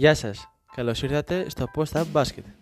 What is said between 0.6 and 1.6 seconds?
καλώς ήρθατε